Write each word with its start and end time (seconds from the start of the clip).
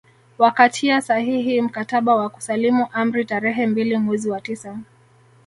Wakatia 0.37 1.01
sahihi 1.01 1.61
mkataba 1.61 2.15
wa 2.15 2.29
kusalimu 2.29 2.87
amri 2.93 3.25
tarehe 3.25 3.67
mbili 3.67 3.97
mwezi 3.97 4.29
wa 4.31 4.41
tisa 4.41 4.79